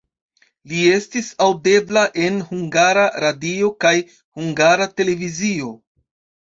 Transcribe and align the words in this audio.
Li 0.71 0.79
estis 0.93 1.29
aŭdebla 1.49 2.05
en 2.23 2.41
Hungara 2.49 3.05
Radio 3.27 3.73
kaj 3.87 3.95
Hungara 4.41 4.93
Televizio. 4.99 5.75